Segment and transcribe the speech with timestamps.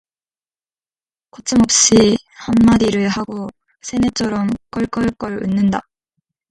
[1.29, 1.93] 거침없이
[2.39, 3.47] 한마디를 하고
[3.83, 5.87] 사내처럼 껄껄껄 웃는다.